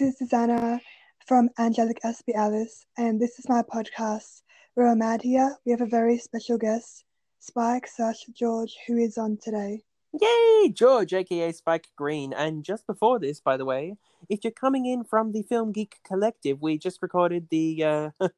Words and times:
is 0.00 0.18
Susanna 0.18 0.80
from 1.26 1.50
Angelic 1.58 2.00
Aspie 2.04 2.34
Alice, 2.34 2.84
and 2.98 3.20
this 3.20 3.38
is 3.38 3.48
my 3.48 3.62
podcast. 3.62 4.42
We're 4.74 4.94
mad 4.96 5.22
here. 5.22 5.56
We 5.64 5.70
have 5.70 5.82
a 5.82 5.86
very 5.86 6.18
special 6.18 6.58
guest, 6.58 7.04
Spike 7.38 7.86
slash 7.86 8.24
George, 8.32 8.74
who 8.86 8.96
is 8.96 9.18
on 9.18 9.38
today. 9.40 9.82
Yay, 10.20 10.70
George, 10.70 11.12
aka 11.12 11.52
Spike 11.52 11.88
Green. 11.96 12.32
And 12.32 12.64
just 12.64 12.86
before 12.86 13.20
this, 13.20 13.40
by 13.40 13.56
the 13.56 13.64
way, 13.64 13.96
if 14.28 14.42
you're 14.42 14.52
coming 14.52 14.86
in 14.86 15.04
from 15.04 15.32
the 15.32 15.42
Film 15.42 15.70
Geek 15.70 16.00
Collective, 16.04 16.60
we 16.60 16.76
just 16.76 17.00
recorded 17.00 17.48
the 17.50 17.84
uh, 17.84 18.10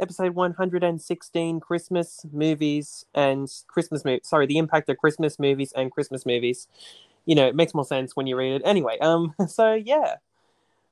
episode 0.00 0.34
116 0.34 1.60
Christmas 1.60 2.24
movies 2.30 3.04
and 3.14 3.50
Christmas 3.66 4.04
movies. 4.04 4.22
Sorry, 4.24 4.46
the 4.46 4.58
impact 4.58 4.88
of 4.88 4.98
Christmas 4.98 5.40
movies 5.40 5.72
and 5.74 5.90
Christmas 5.90 6.24
movies. 6.24 6.68
You 7.26 7.34
know, 7.34 7.48
it 7.48 7.56
makes 7.56 7.74
more 7.74 7.84
sense 7.84 8.14
when 8.14 8.26
you 8.28 8.36
read 8.36 8.54
it. 8.54 8.62
Anyway, 8.64 8.98
um, 9.00 9.34
so 9.48 9.74
yeah, 9.74 10.16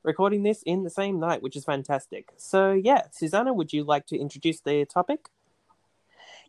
recording 0.08 0.42
this 0.42 0.62
in 0.62 0.84
the 0.84 0.90
same 0.90 1.20
night, 1.20 1.42
which 1.42 1.54
is 1.54 1.64
fantastic. 1.64 2.32
So 2.38 2.72
yeah, 2.72 3.02
Susanna, 3.12 3.52
would 3.52 3.74
you 3.74 3.84
like 3.84 4.06
to 4.06 4.18
introduce 4.18 4.60
the 4.60 4.86
topic? 4.86 5.28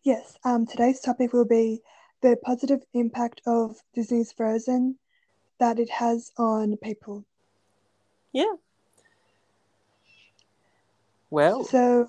Yes, 0.04 0.38
um, 0.46 0.66
today's 0.66 1.02
topic 1.02 1.34
will 1.34 1.46
be 1.46 1.82
the 2.22 2.38
positive 2.42 2.82
impact 2.94 3.42
of 3.46 3.76
Disney's 3.94 4.32
Frozen 4.32 4.98
that 5.60 5.78
it 5.78 5.90
has 5.90 6.32
on 6.38 6.78
people. 6.78 7.26
Yeah. 8.32 8.54
Well. 11.30 11.66
So, 11.66 12.08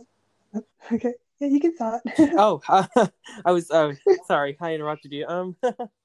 okay, 0.93 1.15
yeah, 1.41 1.49
you 1.49 1.59
can 1.59 1.75
start. 1.75 2.03
oh, 2.19 2.63
uh, 2.69 2.87
I 3.45 3.51
was. 3.51 3.69
Oh, 3.73 3.93
sorry, 4.29 4.57
I 4.61 4.75
interrupted 4.75 5.13
you. 5.13 5.27
Um, 5.27 5.57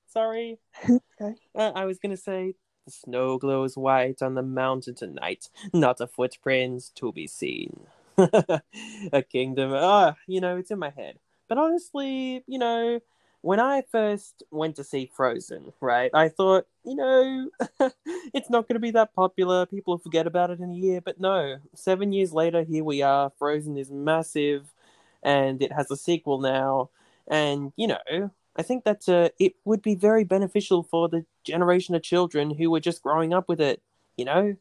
sorry. 0.07 0.57
okay. 0.83 1.35
Uh, 1.53 1.71
I 1.75 1.85
was 1.85 1.99
gonna 1.99 2.17
say 2.17 2.55
the 2.85 2.91
snow 2.91 3.37
glows 3.37 3.77
white 3.77 4.21
on 4.21 4.35
the 4.35 4.43
mountain 4.43 4.95
tonight, 4.95 5.49
not 5.73 5.99
a 6.01 6.07
footprint 6.07 6.91
to 6.95 7.11
be 7.11 7.27
seen. 7.27 7.87
a 8.17 9.23
kingdom. 9.29 9.71
Ah, 9.73 10.15
you 10.27 10.39
know, 10.39 10.57
it's 10.57 10.71
in 10.71 10.79
my 10.79 10.89
head. 10.91 11.19
But 11.47 11.57
honestly, 11.57 12.43
you 12.47 12.57
know, 12.59 12.99
when 13.41 13.59
I 13.59 13.83
first 13.91 14.43
went 14.51 14.75
to 14.77 14.83
see 14.83 15.11
Frozen, 15.13 15.73
right, 15.81 16.09
I 16.13 16.29
thought, 16.29 16.65
you 16.83 16.95
know, 16.95 17.49
it's 18.33 18.49
not 18.49 18.67
going 18.67 18.75
to 18.75 18.79
be 18.79 18.91
that 18.91 19.13
popular. 19.13 19.65
People 19.65 19.93
will 19.93 19.99
forget 19.99 20.27
about 20.27 20.49
it 20.49 20.59
in 20.59 20.71
a 20.71 20.75
year. 20.75 21.01
But 21.01 21.19
no, 21.19 21.57
seven 21.75 22.11
years 22.13 22.33
later, 22.33 22.63
here 22.63 22.83
we 22.83 23.01
are. 23.01 23.31
Frozen 23.37 23.77
is 23.77 23.91
massive 23.91 24.73
and 25.21 25.61
it 25.61 25.71
has 25.71 25.91
a 25.91 25.97
sequel 25.97 26.39
now. 26.39 26.89
And, 27.27 27.73
you 27.75 27.87
know, 27.87 28.31
I 28.55 28.63
think 28.63 28.85
that 28.85 29.07
uh, 29.09 29.29
it 29.39 29.53
would 29.65 29.81
be 29.81 29.95
very 29.95 30.23
beneficial 30.23 30.83
for 30.83 31.09
the 31.09 31.25
generation 31.43 31.93
of 31.95 32.03
children 32.03 32.51
who 32.51 32.71
were 32.71 32.79
just 32.79 33.03
growing 33.03 33.33
up 33.33 33.49
with 33.49 33.59
it, 33.59 33.81
you 34.17 34.25
know? 34.25 34.55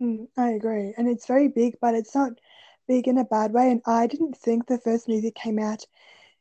Mm, 0.00 0.28
I 0.36 0.50
agree. 0.50 0.94
And 0.96 1.08
it's 1.08 1.26
very 1.26 1.48
big, 1.48 1.78
but 1.80 1.94
it's 1.94 2.14
not 2.14 2.32
big 2.88 3.06
in 3.06 3.18
a 3.18 3.24
bad 3.24 3.52
way. 3.52 3.70
And 3.70 3.82
I 3.86 4.06
didn't 4.06 4.36
think 4.36 4.66
the 4.66 4.78
first 4.78 5.08
movie 5.08 5.30
came 5.30 5.58
out 5.58 5.86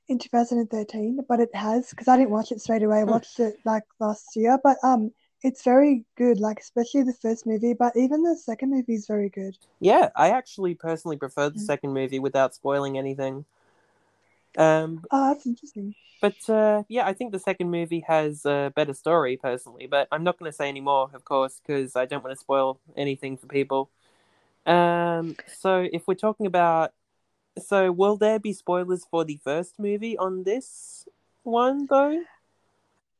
in 0.08 0.18
2013, 0.18 1.20
but 1.28 1.40
it 1.40 1.54
has 1.54 1.90
because 1.90 2.08
I 2.08 2.18
didn't 2.18 2.32
watch 2.32 2.52
it 2.52 2.62
straight 2.62 2.84
away. 2.84 3.00
I 3.00 3.04
hmm. 3.04 3.12
watched 3.12 3.40
it 3.40 3.60
like 3.66 3.84
last 4.00 4.36
year, 4.36 4.58
but 4.64 4.78
um, 4.84 5.12
it's 5.44 5.64
very 5.64 6.06
good. 6.16 6.40
Like 6.40 6.60
especially 6.60 7.04
the 7.04 7.14
first 7.14 7.46
movie, 7.46 7.74
but 7.74 7.96
even 7.96 8.24
the 8.24 8.36
second 8.36 8.72
movie 8.72 8.96
is 8.96 9.06
very 9.06 9.30
good. 9.30 9.58
Yeah, 9.80 10.10
I 10.16 10.32
actually 10.32 10.76
personally 10.76 11.18
prefer 11.18 11.50
the 11.50 11.60
mm. 11.60 11.66
second 11.66 11.94
movie 11.94 12.20
without 12.20 12.56
spoiling 12.56 12.98
anything. 12.98 13.46
Um, 14.58 15.06
oh, 15.12 15.34
that's 15.34 15.46
interesting. 15.46 15.96
But 16.20 16.50
uh, 16.50 16.84
yeah, 16.90 17.06
I 17.06 17.14
think 17.14 17.32
the 17.32 17.40
second 17.40 17.70
movie 17.70 18.04
has 18.08 18.44
a 18.46 18.74
better 18.76 18.94
story 18.94 19.38
personally, 19.38 19.86
but 19.88 20.08
I'm 20.12 20.24
not 20.24 20.40
going 20.40 20.52
to 20.52 20.56
say 20.56 20.68
any 20.68 20.82
more, 20.82 21.10
of 21.14 21.24
course, 21.24 21.62
because 21.66 21.96
I 21.96 22.06
don't 22.06 22.24
want 22.24 22.36
to 22.36 22.40
spoil 22.40 22.80
anything 22.96 23.38
for 23.38 23.46
people. 23.46 23.92
Um, 24.66 25.36
so 25.48 25.88
if 25.94 26.08
we're 26.08 26.16
talking 26.16 26.46
about 26.48 26.94
so, 27.60 27.92
will 27.92 28.18
there 28.18 28.40
be 28.40 28.54
spoilers 28.54 29.06
for 29.10 29.24
the 29.26 29.40
first 29.44 29.80
movie 29.80 30.18
on 30.18 30.44
this 30.44 31.08
one, 31.44 31.88
though? 31.90 32.24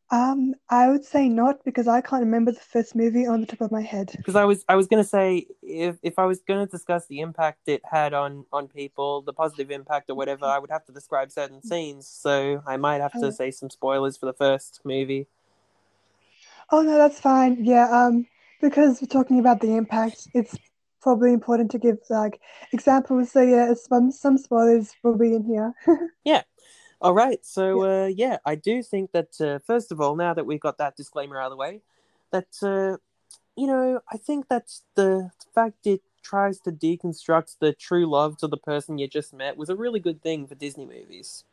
Um, 0.10 0.56
I 0.70 0.90
would 0.90 1.04
say 1.04 1.28
not 1.28 1.66
because 1.66 1.88
I 1.88 2.00
can't 2.00 2.24
remember 2.24 2.54
the 2.54 2.62
first 2.62 2.96
movie 2.96 3.28
on 3.28 3.42
the 3.42 3.48
top 3.48 3.60
of 3.60 3.72
my 3.72 3.82
head. 3.82 4.14
Because 4.16 4.38
I 4.38 4.46
was 4.46 4.64
I 4.70 4.76
was 4.76 4.88
gonna 4.88 5.04
say 5.04 5.48
if 5.62 5.98
if 6.02 6.18
I 6.18 6.26
was 6.26 6.40
gonna 6.40 6.66
discuss 6.66 7.06
the 7.08 7.20
impact 7.20 7.68
it 7.68 7.82
had 7.84 8.14
on 8.14 8.46
on 8.54 8.70
people, 8.70 9.22
the 9.22 9.34
positive 9.34 9.70
impact 9.70 10.10
or 10.10 10.16
whatever, 10.16 10.46
I 10.46 10.60
would 10.60 10.72
have 10.72 10.86
to 10.86 10.94
describe 10.94 11.30
certain 11.32 11.62
scenes. 11.62 12.08
So 12.08 12.64
I 12.66 12.78
might 12.78 13.02
have 13.02 13.12
to 13.14 13.28
oh. 13.28 13.32
say 13.32 13.52
some 13.52 13.70
spoilers 13.70 14.16
for 14.16 14.28
the 14.28 14.34
first 14.34 14.80
movie. 14.86 15.28
Oh 16.72 16.82
no, 16.82 16.98
that's 16.98 17.20
fine. 17.20 17.66
Yeah, 17.66 17.90
um, 17.92 18.28
because 18.62 19.02
we're 19.02 19.08
talking 19.08 19.40
about 19.40 19.60
the 19.60 19.76
impact, 19.76 20.30
it's 20.34 20.56
probably 21.02 21.34
important 21.34 21.72
to 21.72 21.80
give 21.80 21.98
like 22.10 22.40
examples. 22.72 23.32
So 23.32 23.42
yeah, 23.42 23.74
some 23.74 24.12
some 24.12 24.38
spoilers 24.38 24.94
will 25.04 25.18
be 25.18 25.34
in 25.36 25.44
here. 25.44 25.74
yeah. 26.24 26.44
All 27.02 27.14
right. 27.14 27.46
So 27.46 27.84
yeah. 27.84 28.04
Uh, 28.04 28.08
yeah, 28.08 28.38
I 28.46 28.56
do 28.56 28.82
think 28.82 29.12
that 29.12 29.40
uh, 29.40 29.60
first 29.60 29.92
of 29.92 30.02
all, 30.02 30.16
now 30.16 30.34
that 30.34 30.46
we've 30.46 30.60
got 30.60 30.78
that 30.80 30.96
disclaimer 30.96 31.40
out 31.40 31.46
of 31.46 31.52
the 31.52 31.58
way, 31.58 31.82
that 32.32 32.48
uh, 32.64 32.98
you 33.56 33.68
know, 33.68 34.02
I 34.12 34.18
think 34.18 34.48
that 34.50 34.72
the 34.96 35.32
fact 35.54 35.86
it 35.86 36.02
tries 36.22 36.60
to 36.60 36.72
deconstruct 36.72 37.58
the 37.60 37.74
true 37.74 38.06
love 38.06 38.38
to 38.38 38.48
the 38.48 38.58
person 38.58 38.98
you 38.98 39.08
just 39.08 39.34
met 39.34 39.58
was 39.58 39.70
a 39.70 39.76
really 39.76 40.00
good 40.00 40.22
thing 40.22 40.46
for 40.46 40.56
Disney 40.56 40.86
movies. 40.86 41.44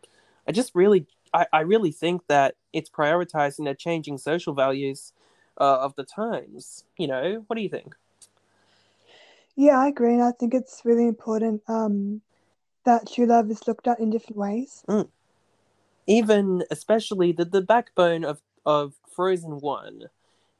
I 0.48 0.52
just 0.52 0.74
really, 0.74 1.06
I, 1.32 1.46
I 1.52 1.60
really 1.60 1.92
think 1.92 2.22
that 2.28 2.56
it's 2.72 2.90
prioritizing 2.90 3.64
the 3.64 3.74
changing 3.74 4.18
social 4.18 4.52
values 4.52 5.12
uh, 5.58 5.78
of 5.78 5.94
the 5.94 6.04
times. 6.04 6.84
You 6.98 7.06
know, 7.06 7.44
what 7.46 7.56
do 7.56 7.62
you 7.62 7.68
think? 7.68 7.94
Yeah, 9.56 9.78
I 9.78 9.88
agree, 9.88 10.14
and 10.14 10.22
I 10.22 10.32
think 10.32 10.52
it's 10.52 10.82
really 10.84 11.06
important 11.06 11.62
um, 11.68 12.20
that 12.84 13.08
true 13.10 13.26
love 13.26 13.50
is 13.50 13.66
looked 13.68 13.86
at 13.86 14.00
in 14.00 14.10
different 14.10 14.36
ways. 14.36 14.82
Mm. 14.88 15.08
Even, 16.06 16.64
especially 16.70 17.32
the 17.32 17.44
the 17.44 17.62
backbone 17.62 18.24
of 18.24 18.42
of 18.66 18.94
Frozen 19.14 19.60
One 19.60 20.04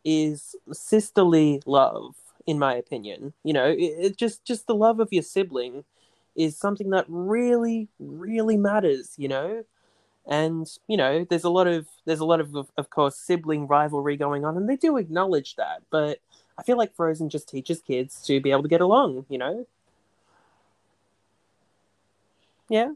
is 0.05 0.57
sisterly 0.73 1.63
love, 1.67 2.17
in 2.47 2.59
my 2.59 2.75
opinion. 2.77 3.35
You 3.45 3.55
know, 3.55 3.67
it, 3.67 3.77
it 4.07 4.17
just 4.19 4.45
just 4.45 4.67
the 4.67 4.75
love 4.75 5.01
of 5.01 5.13
your 5.13 5.23
sibling 5.25 5.85
is 6.37 6.57
something 6.59 6.91
that 6.91 7.07
really, 7.09 7.89
really 7.99 8.57
matters. 8.59 9.15
You 9.19 9.29
know, 9.29 9.65
and 10.27 10.67
you 10.89 10.97
know, 10.97 11.25
there's 11.29 11.45
a 11.45 11.51
lot 11.51 11.67
of 11.67 11.89
there's 12.07 12.21
a 12.21 12.25
lot 12.25 12.41
of 12.41 12.55
of, 12.57 12.71
of 12.79 12.91
course 12.91 13.17
sibling 13.17 13.67
rivalry 13.67 14.17
going 14.17 14.45
on, 14.45 14.57
and 14.57 14.69
they 14.69 14.77
do 14.77 14.97
acknowledge 14.97 15.57
that, 15.57 15.83
but 15.91 16.21
I 16.59 16.63
feel 16.63 16.79
like 16.79 16.95
Frozen 16.95 17.31
just 17.31 17.49
teaches 17.49 17.81
kids 17.83 18.23
to 18.27 18.41
be 18.41 18.51
able 18.53 18.63
to 18.63 18.69
get 18.69 18.81
along, 18.81 19.27
you 19.29 19.39
know? 19.39 19.67
Yeah. 22.69 22.93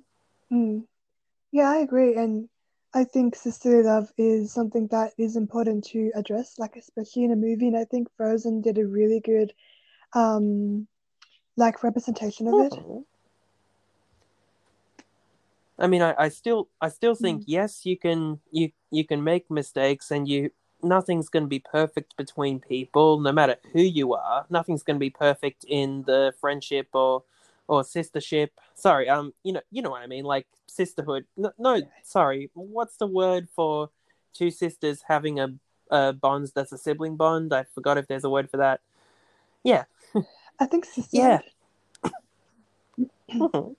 Mm. 0.53 0.85
Yeah, 1.53 1.71
I 1.71 1.79
agree. 1.79 2.15
And 2.15 2.49
I 2.95 3.05
think 3.05 3.35
sisterly 3.35 3.83
love 3.83 4.13
is 4.17 4.53
something 4.53 4.87
that 4.89 5.13
is 5.19 5.37
important 5.37 5.85
to 5.89 6.11
address, 6.15 6.59
like 6.59 6.77
especially 6.77 7.25
in 7.25 7.33
a 7.33 7.37
movie. 7.37 7.69
And 7.69 7.77
I 7.77 7.85
think 7.85 8.09
Frozen 8.17 8.63
did 8.63 8.79
a 8.79 8.87
really 8.87 9.21
good, 9.21 9.53
um, 10.15 10.87
like 11.57 11.83
representation 11.83 12.49
of 12.49 12.67
it. 12.67 12.73
Oh. 12.77 13.05
I 15.79 15.87
mean, 15.87 16.03
I, 16.03 16.15
I 16.19 16.29
still, 16.29 16.69
I 16.81 16.89
still 16.89 17.15
think 17.15 17.43
mm. 17.43 17.45
yes, 17.47 17.87
you 17.87 17.97
can, 17.97 18.41
you, 18.51 18.73
you 18.91 19.05
can 19.05 19.23
make 19.23 19.51
mistakes, 19.51 20.11
and 20.11 20.27
you 20.27 20.51
nothing's 20.83 21.29
going 21.29 21.45
to 21.45 21.49
be 21.49 21.59
perfect 21.59 22.17
between 22.17 22.61
people, 22.61 23.21
no 23.21 23.33
matter 23.33 23.57
who 23.73 23.81
you 23.81 24.15
are. 24.15 24.47
Nothing's 24.51 24.83
going 24.83 24.97
to 24.97 25.01
be 25.01 25.11
perfect 25.11 25.65
in 25.69 26.03
the 26.03 26.33
friendship 26.41 26.89
or 26.93 27.25
or 27.69 27.83
sistership. 27.83 28.49
Sorry, 28.75 29.09
um, 29.09 29.33
you 29.45 29.53
know, 29.53 29.61
you 29.71 29.83
know 29.83 29.91
what 29.91 30.03
I 30.03 30.07
mean, 30.07 30.25
like 30.25 30.47
sisterhood. 30.67 31.27
No, 31.37 31.53
no 31.59 31.83
sorry, 32.03 32.51
what's 32.55 32.97
the 32.97 33.07
word 33.07 33.49
for 33.55 33.91
two 34.33 34.51
sisters 34.51 35.03
having 35.07 35.39
a, 35.39 35.55
a 35.91 36.13
bond 36.13 36.51
that's 36.55 36.73
a 36.73 36.79
sibling 36.79 37.17
bond? 37.17 37.53
I 37.53 37.65
forgot 37.75 37.99
if 37.99 38.09
there's 38.09 38.25
a 38.25 38.31
word 38.31 38.51
for 38.51 38.57
that. 38.57 38.81
Yeah, 39.63 39.85
I 40.59 40.67
think 40.67 40.85
sisterhood. 40.87 41.13
Yeah. 41.13 41.41
Mm-hmm. 43.31 43.73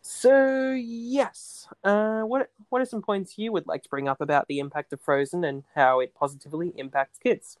So 0.00 0.72
yes, 0.72 1.68
uh, 1.84 2.22
what 2.22 2.50
what 2.70 2.80
are 2.80 2.86
some 2.86 3.02
points 3.02 3.36
you 3.36 3.52
would 3.52 3.66
like 3.66 3.82
to 3.82 3.88
bring 3.88 4.08
up 4.08 4.20
about 4.20 4.48
the 4.48 4.60
impact 4.60 4.92
of 4.92 5.00
Frozen 5.00 5.44
and 5.44 5.64
how 5.74 6.00
it 6.00 6.14
positively 6.14 6.72
impacts 6.76 7.18
kids? 7.18 7.58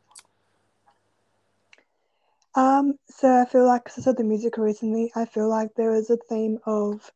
Um, 2.56 2.98
so 3.08 3.42
I 3.42 3.44
feel 3.44 3.66
like, 3.66 3.84
cause 3.84 3.98
I 3.98 4.02
saw 4.02 4.12
the 4.12 4.24
musical 4.24 4.64
recently, 4.64 5.12
I 5.14 5.26
feel 5.26 5.48
like 5.48 5.74
there 5.76 5.94
is 5.94 6.10
a 6.10 6.16
theme 6.16 6.58
of 6.66 7.12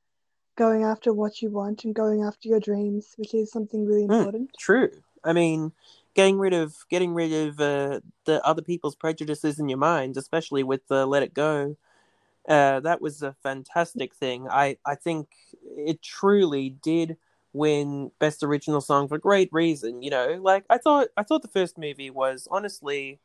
going 0.57 0.85
after 0.85 1.13
what 1.13 1.43
you 1.43 1.51
want 1.51 1.85
and 1.85 1.95
going 1.95 2.23
after 2.23 2.49
your 2.49 2.61
dreams, 2.61 3.15
which 3.17 3.35
is 3.35 3.51
something 3.51 3.87
really 3.87 4.05
hmm, 4.07 4.13
important. 4.13 4.51
Mm, 4.53 4.59
true. 4.59 4.91
I 5.25 5.33
mean, 5.33 5.73
getting 6.15 6.39
rid 6.39 6.55
of 6.55 6.75
getting 6.91 7.15
rid 7.15 7.33
of 7.33 7.61
uh, 7.61 8.01
the 8.27 8.45
other 8.47 8.63
people's 8.63 8.95
prejudices 8.95 9.59
in 9.59 9.69
your 9.69 9.79
mind, 9.79 10.17
especially 10.17 10.63
with 10.63 10.83
uh, 10.91 11.07
Let 11.07 11.23
It 11.23 11.35
Go 11.35 11.77
uh, 12.49 12.81
that 12.81 13.01
was 13.01 13.23
a 13.23 13.35
fantastic 13.43 14.15
thing. 14.15 14.49
I, 14.51 14.77
I 14.87 14.97
think 14.97 15.29
it 15.77 16.03
truly 16.03 16.71
did 16.71 17.17
win 17.53 18.13
best 18.19 18.43
original 18.43 18.81
song 18.81 19.09
for 19.09 19.19
great 19.19 19.51
reason. 19.53 20.03
You 20.03 20.11
know, 20.11 20.41
like 20.43 20.65
I 20.71 20.79
thought 20.79 21.09
I 21.17 21.23
thought 21.23 21.43
the 21.43 21.49
first 21.49 21.79
movie 21.79 22.11
was 22.11 22.49
honestly 22.51 23.21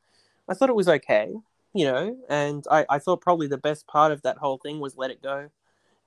I 0.49 0.53
thought 0.53 0.69
it 0.69 0.75
was 0.75 0.89
okay, 0.89 1.33
you 1.75 1.85
know, 1.85 2.17
and 2.29 2.65
I, 2.71 2.85
I 2.89 2.99
thought 2.99 3.21
probably 3.21 3.47
the 3.47 3.57
best 3.59 3.87
part 3.87 4.13
of 4.13 4.23
that 4.23 4.39
whole 4.39 4.57
thing 4.57 4.79
was 4.79 4.97
Let 4.97 5.11
It 5.11 5.21
Go, 5.21 5.49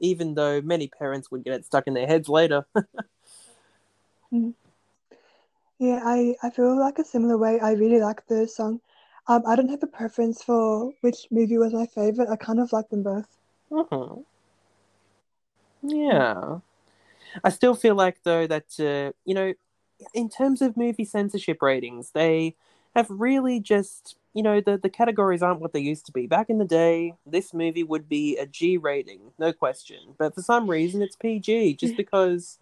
even 0.01 0.35
though 0.35 0.63
many 0.63 0.89
parents 0.89 1.31
would 1.31 1.45
get 1.45 1.55
it 1.55 1.67
stuck 1.67 1.87
in 1.87 1.95
their 1.95 2.09
heads 2.09 2.29
later. 2.29 2.67
Mm. 4.33 4.53
Yeah, 5.79 6.03
I, 6.05 6.37
I 6.43 6.51
feel 6.51 6.79
like 6.79 6.99
a 6.99 7.05
similar 7.05 7.39
way. 7.39 7.61
I 7.61 7.73
really 7.73 8.01
like 8.01 8.27
the 8.27 8.47
song. 8.49 8.81
Um, 9.29 9.43
I 9.47 9.57
don't 9.57 9.71
have 9.71 9.83
a 9.83 9.87
preference 9.87 10.43
for 10.43 10.93
which 11.03 11.29
movie 11.31 11.59
was 11.59 11.73
my 11.73 11.87
favorite. 11.87 12.29
I 12.29 12.37
kind 12.37 12.61
of 12.61 12.73
like 12.73 12.91
them 12.91 13.03
both. 13.03 13.39
Mhm. 13.71 14.25
Yeah. 15.83 16.61
I 17.45 17.51
still 17.51 17.77
feel 17.77 17.97
like 17.97 18.23
though 18.25 18.47
that 18.49 18.81
uh, 18.81 19.13
you 19.27 19.35
know, 19.35 19.55
in 20.15 20.31
terms 20.31 20.63
of 20.63 20.77
movie 20.77 21.07
censorship 21.07 21.63
ratings, 21.63 22.13
they 22.13 22.57
have 22.97 23.09
really 23.11 23.61
just 23.61 24.18
you 24.35 24.43
know 24.43 24.61
the 24.61 24.79
the 24.79 24.91
categories 24.91 25.43
aren't 25.43 25.61
what 25.61 25.73
they 25.73 25.81
used 25.81 26.07
to 26.07 26.13
be. 26.13 26.27
Back 26.27 26.51
in 26.51 26.59
the 26.59 26.65
day, 26.65 27.15
this 27.27 27.53
movie 27.55 27.85
would 27.85 28.09
be 28.09 28.37
a 28.37 28.47
G 28.47 28.77
rating, 28.77 29.33
no 29.39 29.53
question. 29.53 30.15
But 30.19 30.35
for 30.35 30.43
some 30.43 30.69
reason, 30.71 31.03
it's 31.03 31.17
PG 31.17 31.75
just 31.75 31.97
because. 31.99 32.59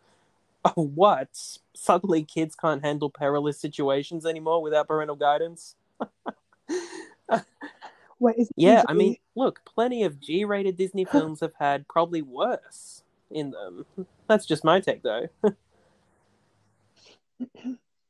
Oh, 0.77 0.83
what? 0.97 1.29
Suddenly, 1.77 2.25
kids 2.25 2.57
can't 2.57 2.85
handle 2.85 3.09
perilous 3.09 3.57
situations 3.57 4.27
anymore 4.27 4.61
without 4.61 4.89
parental 4.89 5.15
guidance. 5.15 5.77
Wait, 8.19 8.37
is 8.37 8.49
it 8.49 8.55
Yeah, 8.57 8.83
I 8.89 8.95
mean, 8.95 9.17
look, 9.35 9.61
plenty 9.65 10.03
of 10.03 10.21
G-rated 10.21 10.77
Disney 10.77 11.05
films 11.13 11.41
have 11.41 11.53
had 11.61 11.87
probably 11.87 12.23
worse 12.23 13.03
in 13.31 13.51
them. 13.51 13.87
That's 14.29 14.47
just 14.47 14.65
my 14.65 14.81
take, 14.81 15.03
though. 15.03 15.29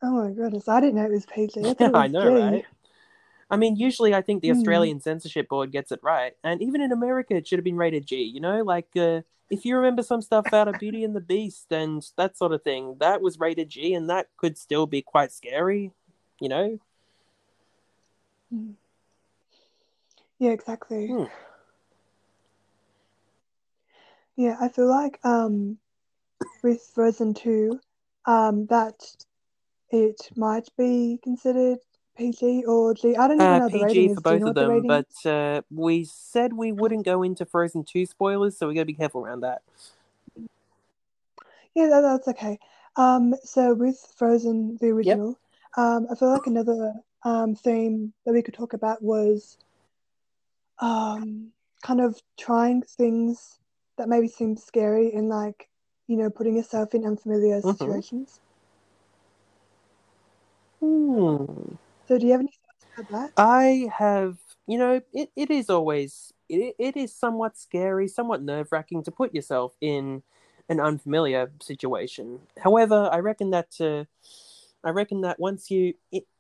Oh 0.03 0.11
my 0.25 0.31
goodness, 0.31 0.69
I 0.69 0.81
didn't 0.81 0.97
know 0.97 1.05
it 1.07 1.11
was 1.11 1.27
PG. 1.27 1.61
I 1.61 1.75
Yeah, 1.79 1.91
I 1.93 2.07
know, 2.07 2.23
G. 2.23 2.29
right? 2.29 2.67
I 3.51 3.57
mean, 3.57 3.77
usually 3.77 4.15
I 4.15 4.23
think 4.23 4.43
the 4.43 4.51
Hmm. 4.51 4.53
Australian 4.53 5.01
censorship 5.01 5.49
board 5.49 5.71
gets 5.73 5.93
it 5.93 6.01
right, 6.03 6.35
and 6.43 6.61
even 6.63 6.81
in 6.81 6.93
America, 6.93 7.35
it 7.35 7.47
should 7.47 7.59
have 7.59 7.65
been 7.65 7.77
rated 7.77 8.07
G. 8.07 8.17
You 8.23 8.41
know, 8.41 8.63
like 8.63 8.89
uh, 8.97 9.23
if 9.51 9.65
you 9.65 9.77
remember 9.77 10.03
some 10.03 10.23
stuff 10.23 10.53
out 10.53 10.69
of 10.69 10.79
Beauty 10.79 11.05
and 11.05 11.15
the 11.15 11.21
Beast 11.21 11.73
and 11.73 12.03
that 12.17 12.37
sort 12.37 12.53
of 12.53 12.63
thing, 12.63 12.97
that 13.01 13.21
was 13.23 13.39
rated 13.39 13.69
G, 13.69 13.95
and 13.95 14.11
that 14.11 14.29
could 14.37 14.59
still 14.59 14.87
be 14.87 15.03
quite 15.03 15.33
scary. 15.33 15.93
You 16.41 16.49
know, 16.49 16.79
Yeah, 20.39 20.51
exactly. 20.53 21.09
Hmm. 21.09 21.25
Yeah, 24.37 24.57
I 24.61 24.69
feel 24.69 24.89
like 24.89 25.19
um 25.25 25.79
with 26.63 26.83
Frozen 26.95 27.35
2, 27.35 27.81
um 28.27 28.67
that 28.67 29.03
it 29.91 30.31
might 30.37 30.69
be 30.77 31.19
considered 31.23 31.79
PG 32.17 32.65
or 32.67 32.95
G. 32.95 33.17
I 33.17 33.29
don't 33.29 33.41
even 33.41 33.47
uh, 33.47 33.59
know 33.59 33.69
the 33.69 33.73
PG 33.73 33.85
rating 33.85 34.09
for 34.09 34.21
is. 34.21 34.23
Do 34.23 34.31
you 34.35 34.41
both 34.41 34.51
of 34.51 34.57
what 34.57 34.83
the 34.83 34.89
them, 34.89 35.05
but 35.23 35.31
uh, 35.31 35.63
we 35.71 36.05
said 36.05 36.53
we 36.53 36.73
wouldn't 36.73 37.05
go 37.05 37.23
into 37.23 37.45
Frozen 37.45 37.85
Two 37.85 38.07
spoilers, 38.07 38.57
so 38.57 38.69
we 38.69 38.75
got 38.75 38.83
to 38.83 38.87
be 38.87 38.95
careful 38.95 39.23
around 39.25 39.41
that. 39.41 39.63
Yeah, 41.75 41.89
that, 41.89 42.01
that's 42.01 42.29
okay. 42.29 42.59
Um, 42.97 43.35
so 43.45 43.75
with 43.75 43.99
Frozen, 44.17 44.79
the 44.81 44.89
original, 44.89 45.39
um, 45.77 46.07
I 46.11 46.15
feel 46.15 46.31
like 46.31 46.47
another 46.47 46.95
um 47.25 47.55
theme 47.55 48.13
that 48.25 48.33
we 48.33 48.43
could 48.43 48.55
talk 48.55 48.73
about 48.73 49.03
was 49.03 49.59
um 50.79 51.49
kind 51.83 52.01
of 52.01 52.21
trying 52.39 52.83
things 52.83 53.59
that 53.99 54.09
maybe 54.09 54.29
seem 54.29 54.57
scary 54.57 55.13
and 55.13 55.29
like, 55.29 55.69
you 56.07 56.17
know, 56.17 56.31
putting 56.31 56.57
yourself 56.57 56.95
in 56.95 57.05
unfamiliar 57.05 57.61
Mhm. 57.61 57.79
situations. 57.79 58.41
Hmm. 60.81 61.77
So 62.09 62.19
do 62.19 62.27
you 62.27 62.33
have 62.33 62.41
any 62.41 62.53
thoughts 62.65 63.09
about 63.09 63.11
that? 63.11 63.33
I 63.37 63.91
have, 63.97 64.39
you 64.67 64.79
know, 64.79 65.01
it, 65.13 65.31
it 65.35 65.51
is 65.51 65.69
always, 65.69 66.33
it, 66.49 66.75
it 66.79 66.97
is 66.97 67.15
somewhat 67.15 67.59
scary, 67.59 68.09
somewhat 68.09 68.43
nerve 68.43 68.69
wracking 68.71 69.03
to 69.05 69.11
put 69.11 69.35
yourself 69.35 69.75
in 69.81 70.23
an 70.69 70.81
unfamiliar 70.81 71.51
situation. 71.61 72.41
However, 72.59 73.09
I 73.13 73.19
reckon 73.19 73.51
that, 73.51 73.75
uh, 73.81 74.05
I 74.85 74.91
reckon 74.91 75.23
that 75.23 75.41
once 75.41 75.71
you, 75.71 75.95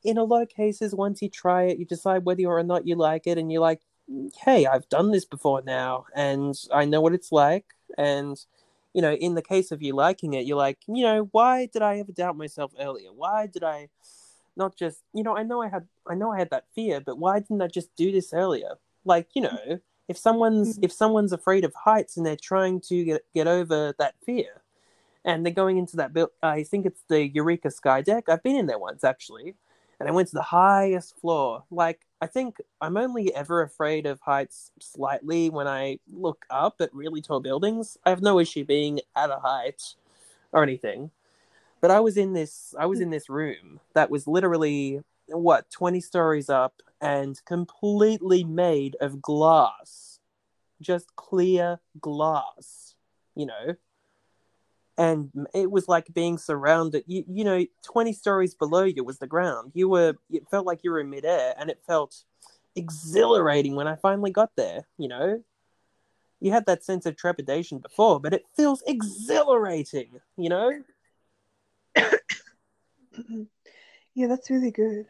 in 0.04 0.18
a 0.18 0.24
lot 0.24 0.42
of 0.42 0.48
cases, 0.48 0.94
once 0.94 1.20
you 1.20 1.28
try 1.28 1.64
it, 1.64 1.78
you 1.78 1.84
decide 1.84 2.24
whether 2.24 2.46
or 2.46 2.62
not 2.62 2.86
you 2.86 2.94
like 2.94 3.26
it, 3.26 3.38
and 3.38 3.50
you're 3.50 3.60
like, 3.60 3.80
hey, 4.44 4.66
I've 4.66 4.88
done 4.88 5.10
this 5.10 5.24
before 5.24 5.62
now, 5.66 6.06
and 6.14 6.54
I 6.72 6.84
know 6.84 7.00
what 7.00 7.14
it's 7.14 7.32
like. 7.32 7.64
And, 7.98 8.36
you 8.94 9.02
know, 9.02 9.14
in 9.14 9.34
the 9.34 9.42
case 9.42 9.72
of 9.72 9.82
you 9.82 9.94
liking 9.94 10.34
it, 10.34 10.46
you're 10.46 10.56
like, 10.56 10.78
you 10.86 11.02
know, 11.02 11.28
why 11.32 11.66
did 11.66 11.82
I 11.82 11.98
ever 11.98 12.12
doubt 12.12 12.36
myself 12.36 12.72
earlier? 12.78 13.12
Why 13.12 13.48
did 13.48 13.64
I 13.64 13.88
not 14.56 14.76
just 14.76 15.03
you 15.12 15.23
know 15.23 15.37
i 15.37 15.43
know 15.43 15.62
i 15.62 15.69
had 15.69 15.87
i 16.08 16.14
know 16.14 16.32
i 16.32 16.38
had 16.38 16.50
that 16.50 16.64
fear 16.75 17.00
but 17.00 17.19
why 17.19 17.38
didn't 17.38 17.62
i 17.62 17.67
just 17.69 17.94
do 17.97 18.11
this 18.12 18.32
earlier? 18.32 18.75
Like 19.05 19.29
you 19.35 19.43
know 19.43 19.81
if 20.08 20.17
someone's 20.19 20.79
Mhm. 20.79 20.85
if 20.85 20.93
someone's 20.93 21.32
afraid 21.32 21.64
of 21.64 21.75
heights 21.75 22.17
and 22.17 22.25
they're 22.25 22.37
trying 22.37 22.81
to 22.82 23.05
get 23.05 23.25
get 23.35 23.47
over 23.47 23.94
that 23.99 24.14
fear 24.25 24.62
and 25.25 25.44
they're 25.44 25.53
going 25.53 25.79
into 25.79 25.97
that 25.97 26.12
build 26.12 26.31
i 26.43 26.62
think 26.62 26.87
it's 26.87 27.03
the 27.08 27.26
Eureka 27.29 27.69
Skydeck. 27.69 28.29
I've 28.29 28.43
been 28.43 28.56
in 28.56 28.67
there 28.67 28.79
once 28.79 29.05
actually 29.05 29.55
and 29.99 30.08
i 30.08 30.12
went 30.12 30.29
to 30.29 30.35
the 30.35 30.43
highest 30.43 31.17
floor. 31.20 31.64
Like 31.70 32.00
i 32.20 32.26
think 32.26 32.58
i'm 32.81 32.97
only 32.97 33.35
ever 33.35 33.62
afraid 33.62 34.06
of 34.06 34.20
heights 34.20 34.70
slightly 34.81 35.50
when 35.50 35.67
i 35.67 35.99
look 36.12 36.47
up 36.50 36.81
at 36.81 36.94
really 36.94 37.20
tall 37.23 37.41
buildings. 37.41 37.99
I 38.05 38.11
have 38.11 38.23
no 38.23 38.38
issue 38.38 38.64
being 38.64 39.00
at 39.17 39.31
a 39.31 39.37
height 39.38 39.94
or 40.53 40.62
anything 40.62 41.11
but 41.86 41.94
I 41.94 42.00
was 42.00 42.16
in 42.16 42.32
this 42.32 42.74
I 42.76 42.86
was 42.86 42.98
hmm. 42.98 43.04
in 43.04 43.10
this 43.10 43.28
room 43.28 43.78
that 43.94 44.10
was 44.10 44.26
literally 44.26 45.02
what 45.28 45.70
20 45.70 46.00
stories 46.00 46.50
up 46.50 46.82
and 47.00 47.40
completely 47.44 48.42
made 48.42 48.96
of 49.00 49.22
glass. 49.22 50.18
Just 50.82 51.14
clear 51.14 51.78
glass, 52.00 52.96
you 53.36 53.46
know. 53.46 53.76
And 54.98 55.30
it 55.54 55.70
was 55.70 55.86
like 55.86 56.12
being 56.12 56.38
surrounded 56.38 57.04
you, 57.06 57.22
you 57.28 57.44
know 57.44 57.64
20 57.84 58.12
stories 58.12 58.56
below 58.56 58.82
you 58.82 59.04
was 59.04 59.20
the 59.20 59.28
ground. 59.28 59.70
You 59.72 59.88
were 59.88 60.14
it 60.28 60.50
felt 60.50 60.66
like 60.66 60.80
you 60.82 60.90
were 60.90 60.98
in 60.98 61.08
midair 61.08 61.54
and 61.56 61.70
it 61.70 61.80
felt 61.86 62.24
exhilarating 62.74 63.76
when 63.76 63.86
I 63.86 63.94
finally 63.94 64.32
got 64.32 64.50
there, 64.56 64.88
you 64.98 65.06
know. 65.06 65.40
You 66.40 66.50
had 66.50 66.66
that 66.66 66.82
sense 66.82 67.06
of 67.06 67.14
trepidation 67.14 67.78
before, 67.78 68.18
but 68.18 68.34
it 68.34 68.44
feels 68.56 68.82
exhilarating, 68.88 70.20
you 70.36 70.48
know? 70.48 70.82
Yeah, 74.15 74.29
that's 74.29 74.51
really 74.51 74.70
good. 74.70 75.06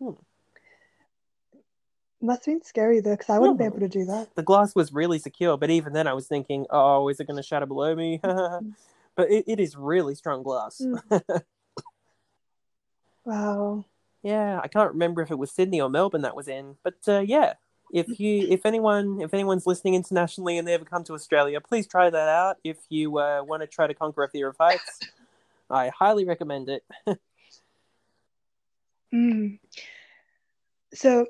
Hmm. 0.00 0.10
Must 2.20 2.44
have 2.46 2.54
been 2.54 2.62
scary 2.64 3.00
though, 3.00 3.12
because 3.12 3.30
I 3.30 3.38
wouldn't 3.38 3.58
be 3.58 3.64
Mhm. 3.64 3.68
able 3.68 3.80
to 3.80 3.88
do 3.88 4.04
that. 4.06 4.34
the 4.34 4.42
glass 4.42 4.74
was 4.74 4.92
really 4.92 5.18
secure, 5.18 5.56
but 5.56 5.70
even 5.70 5.92
then 5.92 6.06
I 6.06 6.14
was 6.14 6.26
thinking, 6.26 6.66
oh, 6.70 7.08
is 7.08 7.20
it 7.20 7.26
going 7.26 7.36
to 7.36 7.42
shatter 7.42 7.66
below 7.66 7.94
me? 7.94 8.20
but 8.22 9.30
it, 9.30 9.44
it 9.46 9.60
is 9.60 9.76
really 9.76 10.14
strong 10.14 10.42
glass. 10.42 10.80
Mm. 10.82 11.20
Wow. 13.24 13.84
yeah, 14.22 14.60
I 14.62 14.68
can't 14.68 14.92
remember 14.92 15.20
if 15.20 15.30
it 15.32 15.38
was 15.38 15.50
Sydney 15.50 15.80
or 15.80 15.90
Melbourne 15.90 16.22
that 16.22 16.36
was 16.36 16.46
in, 16.48 16.76
but 16.84 16.94
uh, 17.08 17.18
yeah, 17.20 17.54
if 17.92 18.20
you, 18.20 18.46
if 18.48 18.64
anyone, 18.64 19.20
if 19.20 19.34
anyone's 19.34 19.66
listening 19.66 19.94
internationally 19.94 20.58
and 20.58 20.66
they 20.66 20.74
ever 20.74 20.84
come 20.84 21.02
to 21.04 21.14
Australia, 21.14 21.60
please 21.60 21.86
try 21.86 22.08
that 22.08 22.28
out. 22.28 22.58
If 22.62 22.78
you 22.88 23.18
uh, 23.18 23.42
want 23.42 23.62
to 23.62 23.66
try 23.66 23.86
to 23.88 23.94
conquer 23.94 24.22
a 24.24 24.28
fear 24.28 24.48
of 24.48 24.56
heights, 24.58 25.00
I 25.70 25.90
highly 25.90 26.24
recommend 26.24 26.68
it. 26.68 26.84
Mm. 29.14 29.60
So, 30.92 31.26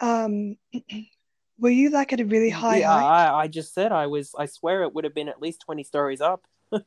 um, 0.00 0.56
were 1.58 1.70
you 1.70 1.90
like 1.90 2.12
at 2.12 2.20
a 2.20 2.24
really 2.24 2.50
high 2.50 2.78
yeah, 2.78 2.90
height? 2.90 3.04
I, 3.04 3.42
I 3.42 3.48
just 3.48 3.72
said 3.74 3.92
I 3.92 4.06
was. 4.08 4.34
I 4.36 4.46
swear 4.46 4.82
it 4.82 4.92
would 4.94 5.04
have 5.04 5.14
been 5.14 5.28
at 5.28 5.40
least 5.40 5.60
twenty 5.60 5.84
stories 5.84 6.20
up. 6.20 6.44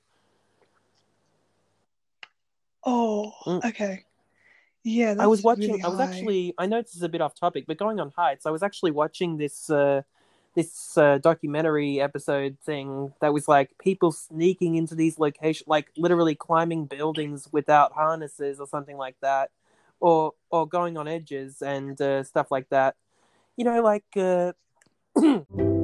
Oh, 2.87 3.33
Mm. 3.47 3.65
okay. 3.65 4.05
Yeah, 4.83 5.15
that's 5.15 5.23
I 5.23 5.25
was 5.25 5.41
watching. 5.41 5.71
really 5.71 5.81
I 5.81 5.87
was 5.87 5.99
actually. 5.99 6.53
I 6.59 6.67
know 6.67 6.81
this 6.83 6.95
is 6.95 7.01
a 7.01 7.09
bit 7.09 7.19
off 7.19 7.33
topic, 7.33 7.65
but 7.67 7.77
going 7.77 7.99
on 7.99 8.11
heights, 8.15 8.45
I 8.45 8.51
was 8.51 8.61
actually 8.61 8.91
watching 8.91 9.37
this 9.37 9.71
uh, 9.71 10.03
this 10.55 10.97
uh, 10.97 11.17
documentary 11.17 11.99
episode 11.99 12.57
thing 12.65 13.13
that 13.21 13.33
was 13.33 13.47
like 13.47 13.77
people 13.77 14.11
sneaking 14.11 14.75
into 14.75 14.95
these 14.95 15.19
locations, 15.19 15.67
like 15.67 15.89
literally 15.97 16.35
climbing 16.35 16.85
buildings 16.85 17.49
without 17.51 17.93
harnesses 17.93 18.59
or 18.59 18.67
something 18.67 18.97
like 18.97 19.17
that, 19.21 19.51
or 19.99 20.33
or 20.49 20.67
going 20.67 20.97
on 20.97 21.07
edges 21.07 21.61
and 21.61 21.99
uh, 22.01 22.23
stuff 22.23 22.51
like 22.51 22.69
that. 22.69 22.95
You 23.57 23.65
know, 23.65 23.81
like. 23.81 24.05
Uh, 24.15 24.53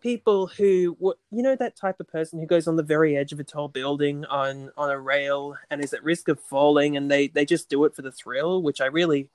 people 0.00 0.46
who 0.46 0.96
you 1.30 1.42
know 1.42 1.56
that 1.56 1.76
type 1.76 2.00
of 2.00 2.08
person 2.08 2.38
who 2.38 2.46
goes 2.46 2.66
on 2.66 2.76
the 2.76 2.82
very 2.82 3.16
edge 3.16 3.32
of 3.32 3.40
a 3.40 3.44
tall 3.44 3.68
building 3.68 4.24
on 4.26 4.70
on 4.76 4.90
a 4.90 4.98
rail 4.98 5.56
and 5.70 5.82
is 5.82 5.92
at 5.92 6.02
risk 6.02 6.28
of 6.28 6.40
falling 6.40 6.96
and 6.96 7.10
they 7.10 7.28
they 7.28 7.44
just 7.44 7.68
do 7.68 7.84
it 7.84 7.94
for 7.94 8.02
the 8.02 8.12
thrill 8.12 8.62
which 8.62 8.80
i 8.80 8.86
really 8.86 9.28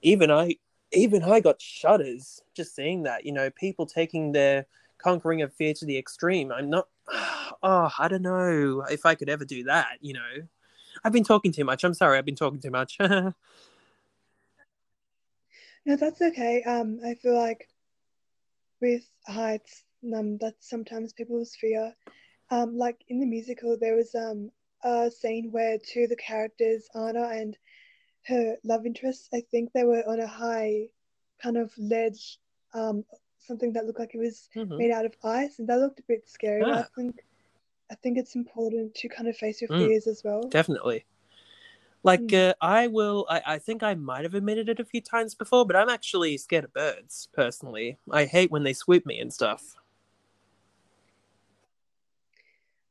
even 0.00 0.30
i 0.30 0.56
even 0.92 1.22
i 1.22 1.40
got 1.40 1.60
shudders 1.60 2.40
just 2.54 2.74
seeing 2.74 3.02
that 3.02 3.26
you 3.26 3.32
know 3.32 3.50
people 3.50 3.84
taking 3.84 4.32
their 4.32 4.64
conquering 4.96 5.42
of 5.42 5.52
fear 5.52 5.74
to 5.74 5.84
the 5.84 5.98
extreme 5.98 6.50
i'm 6.50 6.70
not 6.70 6.88
oh, 7.62 7.90
I 7.98 8.08
don't 8.08 8.22
know 8.22 8.84
if 8.90 9.06
I 9.06 9.14
could 9.14 9.28
ever 9.28 9.44
do 9.44 9.64
that. 9.64 9.98
You 10.00 10.14
know, 10.14 10.46
I've 11.04 11.12
been 11.12 11.24
talking 11.24 11.52
too 11.52 11.64
much. 11.64 11.84
I'm 11.84 11.94
sorry. 11.94 12.18
I've 12.18 12.24
been 12.24 12.36
talking 12.36 12.60
too 12.60 12.70
much. 12.70 12.96
no, 13.00 13.32
that's 15.84 16.20
okay. 16.20 16.62
Um, 16.62 17.00
I 17.04 17.14
feel 17.14 17.34
like 17.36 17.68
with 18.80 19.04
heights, 19.26 19.84
um, 20.14 20.38
that's 20.38 20.68
sometimes 20.68 21.12
people's 21.12 21.54
fear. 21.54 21.94
Um, 22.50 22.76
like 22.76 22.96
in 23.08 23.20
the 23.20 23.26
musical, 23.26 23.76
there 23.78 23.96
was 23.96 24.14
um 24.14 24.50
a 24.84 25.10
scene 25.10 25.50
where 25.50 25.78
two 25.78 26.04
of 26.04 26.08
the 26.10 26.16
characters, 26.16 26.88
Anna 26.94 27.28
and 27.28 27.56
her 28.26 28.56
love 28.64 28.86
interest, 28.86 29.28
I 29.32 29.42
think 29.50 29.72
they 29.72 29.84
were 29.84 30.02
on 30.06 30.20
a 30.20 30.26
high 30.26 30.88
kind 31.42 31.56
of 31.56 31.72
ledge, 31.78 32.38
um, 32.74 33.04
something 33.38 33.72
that 33.72 33.86
looked 33.86 33.98
like 33.98 34.14
it 34.14 34.18
was 34.18 34.48
Mhm. 34.54 34.78
made 34.78 34.90
out 34.90 35.04
of 35.04 35.14
ice, 35.24 35.58
and 35.58 35.68
that 35.68 35.78
looked 35.78 36.00
a 36.00 36.04
bit 36.08 36.28
scary. 36.28 36.62
But 36.62 36.70
I 36.70 36.82
Ah. 36.82 36.88
think 36.96 37.24
I 37.90 37.94
think 37.96 38.18
it's 38.18 38.34
important 38.34 38.94
to 38.96 39.08
kind 39.08 39.28
of 39.28 39.36
face 39.36 39.62
your 39.62 39.70
Mm. 39.70 39.78
fears 39.78 40.06
as 40.06 40.22
well. 40.22 40.42
Definitely. 40.48 41.06
Like, 42.02 42.20
Mm. 42.20 42.50
uh, 42.50 42.54
I 42.60 42.86
will. 42.86 43.26
I, 43.28 43.42
I 43.46 43.58
think 43.58 43.82
I 43.82 43.94
might 43.94 44.22
have 44.24 44.34
admitted 44.34 44.68
it 44.68 44.78
a 44.78 44.84
few 44.84 45.00
times 45.00 45.34
before, 45.34 45.66
but 45.66 45.74
I'm 45.74 45.88
actually 45.88 46.36
scared 46.36 46.64
of 46.64 46.72
birds 46.72 47.28
personally. 47.32 47.98
I 48.10 48.24
hate 48.26 48.50
when 48.50 48.62
they 48.62 48.72
swoop 48.72 49.04
me 49.04 49.18
and 49.18 49.32
stuff. 49.32 49.76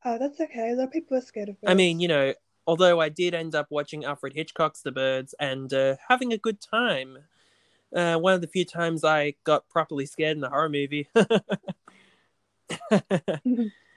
Oh, 0.08 0.16
that's 0.16 0.40
okay. 0.40 0.70
A 0.70 0.74
lot 0.74 0.84
of 0.84 0.90
people 0.90 1.18
are 1.18 1.20
scared 1.20 1.50
of 1.50 1.60
birds. 1.60 1.70
I 1.70 1.74
mean, 1.74 2.00
you 2.00 2.08
know, 2.08 2.32
although 2.66 2.98
I 2.98 3.10
did 3.10 3.34
end 3.34 3.54
up 3.54 3.66
watching 3.68 4.06
Alfred 4.06 4.32
Hitchcock's 4.32 4.80
The 4.80 4.90
Birds 4.90 5.34
and 5.38 5.70
uh, 5.74 5.96
having 6.08 6.32
a 6.32 6.38
good 6.38 6.62
time. 6.62 7.18
Uh, 7.94 8.16
one 8.16 8.32
of 8.32 8.40
the 8.40 8.46
few 8.46 8.64
times 8.64 9.04
I 9.04 9.34
got 9.44 9.68
properly 9.68 10.06
scared 10.06 10.38
in 10.38 10.44
a 10.44 10.48
horror 10.48 10.70
movie. 10.70 11.10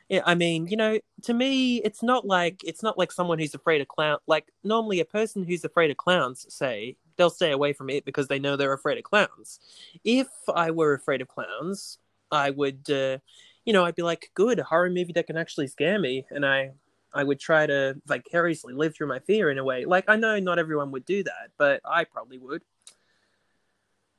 yeah, 0.09 0.21
I 0.25 0.35
mean, 0.35 0.67
you 0.67 0.75
know, 0.75 0.99
to 1.23 1.33
me, 1.33 1.77
it's 1.77 2.03
not 2.03 2.25
like 2.25 2.61
it's 2.65 2.83
not 2.83 2.97
like 2.97 3.13
someone 3.13 3.39
who's 3.39 3.55
afraid 3.55 3.79
of 3.79 3.87
clown. 3.87 4.17
Like 4.27 4.51
normally, 4.65 4.99
a 4.99 5.05
person 5.05 5.45
who's 5.45 5.63
afraid 5.63 5.91
of 5.91 5.97
clowns, 5.97 6.45
say 6.53 6.97
they'll 7.15 7.29
stay 7.29 7.51
away 7.51 7.71
from 7.71 7.89
it 7.89 8.03
because 8.03 8.27
they 8.27 8.39
know 8.39 8.57
they're 8.57 8.73
afraid 8.73 8.97
of 8.97 9.05
clowns. 9.05 9.61
If 10.03 10.27
I 10.53 10.71
were 10.71 10.93
afraid 10.93 11.21
of 11.21 11.29
clowns, 11.29 11.99
I 12.31 12.49
would, 12.49 12.89
uh, 12.89 13.19
you 13.65 13.73
know, 13.73 13.85
I'd 13.85 13.95
be 13.95 14.01
like, 14.01 14.31
good, 14.33 14.59
a 14.59 14.63
horror 14.63 14.89
movie 14.89 15.13
that 15.13 15.27
can 15.27 15.37
actually 15.37 15.67
scare 15.67 15.99
me, 15.99 16.25
and 16.31 16.45
I, 16.45 16.71
I 17.13 17.23
would 17.23 17.39
try 17.39 17.65
to 17.65 17.95
vicariously 18.05 18.73
live 18.73 18.95
through 18.95 19.07
my 19.07 19.19
fear 19.19 19.51
in 19.51 19.57
a 19.57 19.63
way. 19.63 19.85
Like 19.85 20.05
I 20.07 20.15
know 20.15 20.39
not 20.39 20.59
everyone 20.59 20.91
would 20.91 21.05
do 21.05 21.23
that, 21.23 21.51
but 21.57 21.81
I 21.85 22.03
probably 22.05 22.37
would. 22.37 22.63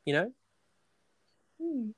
You 0.04 0.12
know. 0.14 0.32
Hmm. 1.60 1.90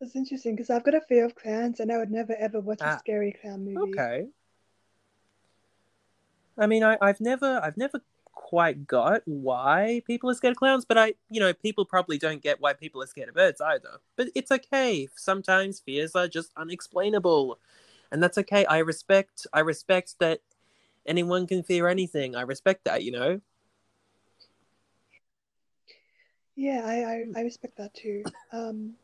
That's 0.00 0.16
interesting 0.16 0.56
because 0.56 0.70
I've 0.70 0.84
got 0.84 0.94
a 0.94 1.00
fear 1.02 1.24
of 1.24 1.34
clowns 1.34 1.80
and 1.80 1.90
I 1.90 1.98
would 1.98 2.10
never 2.10 2.34
ever 2.34 2.60
watch 2.60 2.80
a 2.80 2.86
Ah, 2.86 2.98
scary 2.98 3.32
clown 3.40 3.64
movie. 3.64 3.92
Okay. 3.94 4.26
I 6.58 6.66
mean, 6.66 6.84
I, 6.84 6.96
I've 7.00 7.20
never, 7.20 7.60
I've 7.62 7.76
never 7.76 8.00
quite 8.54 8.86
got 8.86 9.20
why 9.24 10.00
people 10.06 10.30
are 10.30 10.34
scared 10.34 10.52
of 10.52 10.58
clowns, 10.58 10.84
but 10.84 10.96
I, 10.96 11.14
you 11.28 11.40
know, 11.40 11.52
people 11.52 11.84
probably 11.84 12.18
don't 12.18 12.40
get 12.40 12.60
why 12.60 12.72
people 12.72 13.02
are 13.02 13.06
scared 13.08 13.28
of 13.28 13.34
birds 13.34 13.60
either. 13.60 13.98
But 14.14 14.28
it's 14.36 14.52
okay. 14.52 15.08
Sometimes 15.16 15.80
fears 15.80 16.14
are 16.14 16.28
just 16.28 16.52
unexplainable, 16.56 17.58
and 18.12 18.22
that's 18.22 18.38
okay. 18.38 18.64
I 18.66 18.78
respect, 18.78 19.48
I 19.52 19.58
respect 19.58 20.14
that 20.20 20.38
anyone 21.04 21.48
can 21.48 21.64
fear 21.64 21.88
anything. 21.88 22.36
I 22.36 22.42
respect 22.42 22.84
that, 22.84 23.02
you 23.02 23.10
know. 23.10 23.40
Yeah, 26.54 26.82
I, 26.84 26.94
I, 26.94 27.24
I 27.40 27.42
respect 27.42 27.76
that 27.78 27.92
too. 27.92 28.22
Um, 28.52 28.94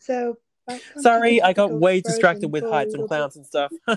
so 0.00 0.38
back 0.66 0.80
onto 0.88 0.94
the 0.96 1.02
Sorry, 1.02 1.40
I 1.40 1.52
got 1.52 1.70
way 1.70 2.00
distracted 2.00 2.50
with 2.50 2.64
heights 2.64 2.94
and 2.94 3.06
clowns 3.06 3.36
and 3.36 3.46
stuff. 3.46 3.70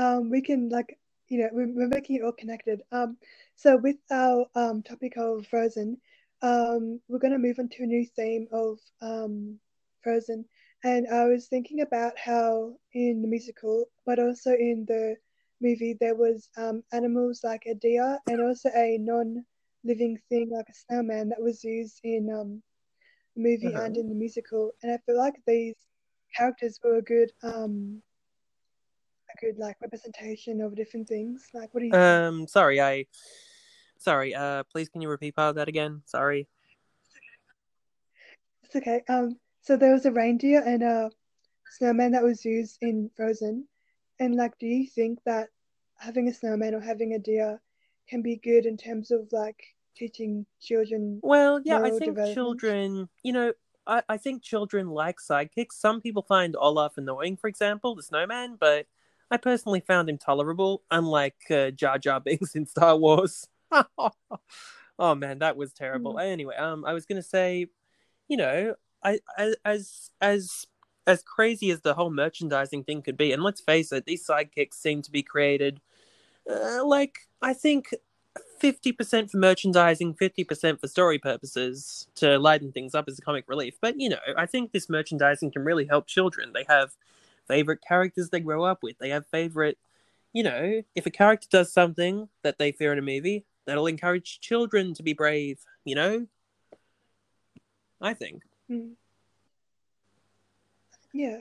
Um, 0.00 0.30
we 0.30 0.40
can 0.40 0.70
like 0.70 0.96
you 1.30 1.38
know 1.40 1.50
we're, 1.52 1.72
we're 1.74 1.88
making 1.88 2.16
it 2.16 2.22
all 2.24 2.32
connected. 2.32 2.82
Um, 2.92 3.18
so 3.56 3.76
with 3.76 3.96
our 4.10 4.46
um 4.56 4.82
topic 4.82 5.14
of 5.16 5.46
Frozen, 5.46 5.98
um, 6.42 7.00
we're 7.08 7.18
gonna 7.20 7.38
move 7.38 7.58
on 7.60 7.68
to 7.70 7.84
a 7.84 7.86
new 7.86 8.06
theme 8.06 8.48
of 8.52 8.78
um 9.02 9.60
Frozen, 10.02 10.46
and 10.84 11.06
I 11.08 11.26
was 11.26 11.48
thinking 11.48 11.80
about 11.82 12.18
how 12.18 12.74
in 12.94 13.22
the 13.22 13.28
musical, 13.28 13.86
but 14.06 14.18
also 14.18 14.52
in 14.52 14.86
the 14.88 15.16
movie, 15.60 15.96
there 16.00 16.16
was 16.16 16.48
um 16.56 16.82
animals 16.92 17.42
like 17.44 17.64
a 17.66 17.74
deer 17.74 18.18
and 18.28 18.40
also 18.42 18.70
a 18.74 18.98
non-living 19.00 20.18
thing 20.28 20.50
like 20.50 20.68
a 20.70 20.74
snowman 20.74 21.28
that 21.30 21.42
was 21.42 21.64
used 21.64 22.00
in 22.04 22.30
um 22.30 22.62
the 23.36 23.42
movie 23.42 23.72
Uh-huh. 23.72 23.84
and 23.84 23.96
in 23.96 24.08
the 24.08 24.14
musical, 24.14 24.72
and 24.82 24.92
I 24.92 24.98
feel 25.06 25.16
like 25.16 25.34
these 25.46 25.76
characters 26.36 26.78
were 26.82 26.96
a 26.96 27.02
good 27.02 27.32
um 27.42 28.02
a 29.34 29.40
good 29.40 29.58
like 29.58 29.76
representation 29.80 30.60
of 30.60 30.74
different 30.74 31.08
things. 31.08 31.48
Like, 31.54 31.72
what 31.72 31.80
do 31.80 31.86
you 31.86 31.92
think? 31.92 32.02
um, 32.02 32.46
sorry, 32.48 32.80
I, 32.80 33.06
sorry. 33.98 34.34
Uh, 34.34 34.64
please, 34.64 34.88
can 34.88 35.00
you 35.00 35.08
repeat 35.08 35.36
part 35.36 35.50
of 35.50 35.56
that 35.56 35.68
again? 35.68 36.02
Sorry. 36.06 36.48
It's 38.64 38.76
okay. 38.76 39.02
Um, 39.08 39.36
so 39.62 39.76
there 39.76 39.92
was 39.92 40.06
a 40.06 40.12
reindeer 40.12 40.62
and 40.64 40.82
a 40.82 41.10
snowman 41.72 42.12
that 42.12 42.22
was 42.22 42.44
used 42.44 42.78
in 42.80 43.10
Frozen, 43.16 43.66
and 44.18 44.34
like, 44.34 44.58
do 44.58 44.66
you 44.66 44.86
think 44.86 45.18
that 45.26 45.48
having 45.96 46.28
a 46.28 46.34
snowman 46.34 46.74
or 46.74 46.80
having 46.80 47.14
a 47.14 47.18
deer 47.18 47.60
can 48.08 48.22
be 48.22 48.36
good 48.36 48.66
in 48.66 48.76
terms 48.76 49.10
of 49.10 49.28
like 49.32 49.62
teaching 49.96 50.46
children? 50.60 51.20
Well, 51.22 51.60
yeah, 51.64 51.80
I 51.80 51.90
think 51.90 52.16
children, 52.32 53.08
you 53.22 53.32
know, 53.32 53.52
I, 53.86 54.02
I 54.08 54.16
think 54.16 54.42
children 54.42 54.88
like 54.88 55.16
sidekicks. 55.18 55.72
Some 55.72 56.00
people 56.00 56.22
find 56.22 56.56
Olaf 56.56 56.96
annoying, 56.96 57.36
for 57.36 57.48
example, 57.48 57.94
the 57.94 58.02
snowman, 58.02 58.56
but 58.58 58.86
I 59.30 59.36
personally 59.36 59.80
found 59.80 60.08
him 60.08 60.18
tolerable, 60.18 60.82
unlike 60.90 61.36
uh, 61.50 61.70
Jar 61.70 61.98
Jar 61.98 62.20
Binks 62.20 62.54
in 62.54 62.66
Star 62.66 62.96
Wars. 62.96 63.46
oh 64.98 65.14
man, 65.14 65.38
that 65.38 65.56
was 65.56 65.72
terrible. 65.72 66.14
Mm. 66.14 66.32
Anyway, 66.32 66.56
um, 66.56 66.84
I 66.84 66.92
was 66.92 67.06
gonna 67.06 67.22
say, 67.22 67.66
you 68.28 68.36
know, 68.36 68.74
I, 69.04 69.20
I 69.36 69.54
as 69.64 70.10
as 70.20 70.66
as 71.06 71.22
crazy 71.22 71.70
as 71.70 71.80
the 71.80 71.94
whole 71.94 72.10
merchandising 72.10 72.84
thing 72.84 73.02
could 73.02 73.16
be, 73.16 73.32
and 73.32 73.42
let's 73.42 73.60
face 73.60 73.92
it, 73.92 74.04
these 74.04 74.26
sidekicks 74.26 74.74
seem 74.74 75.02
to 75.02 75.10
be 75.10 75.22
created, 75.22 75.80
uh, 76.50 76.84
like 76.84 77.18
I 77.42 77.54
think 77.54 77.94
50% 78.60 79.30
for 79.30 79.38
merchandising, 79.38 80.14
50% 80.14 80.80
for 80.80 80.86
story 80.86 81.18
purposes 81.18 82.06
to 82.16 82.38
lighten 82.38 82.72
things 82.72 82.94
up 82.94 83.06
as 83.08 83.18
a 83.18 83.22
comic 83.22 83.44
relief. 83.48 83.74
But, 83.80 83.98
you 83.98 84.08
know, 84.10 84.18
I 84.36 84.46
think 84.46 84.72
this 84.72 84.88
merchandising 84.88 85.50
can 85.52 85.64
really 85.64 85.86
help 85.86 86.06
children. 86.06 86.52
They 86.52 86.64
have 86.68 86.92
favorite 87.50 87.80
characters 87.86 88.30
they 88.30 88.40
grow 88.40 88.62
up 88.62 88.82
with. 88.82 88.96
They 88.98 89.08
have 89.10 89.26
favorite, 89.26 89.76
you 90.32 90.44
know, 90.44 90.82
if 90.94 91.04
a 91.04 91.10
character 91.10 91.48
does 91.50 91.72
something 91.72 92.28
that 92.44 92.58
they 92.58 92.70
fear 92.70 92.92
in 92.92 92.98
a 92.98 93.02
movie, 93.02 93.44
that'll 93.66 93.88
encourage 93.88 94.38
children 94.40 94.94
to 94.94 95.02
be 95.02 95.12
brave, 95.12 95.58
you 95.84 95.96
know? 95.96 96.26
I 98.00 98.14
think. 98.14 98.42
Mm. 98.70 98.92
Yeah, 101.12 101.38